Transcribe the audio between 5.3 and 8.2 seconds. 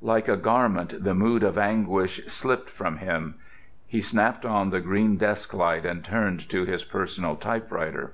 light and turned to his personal typewriter.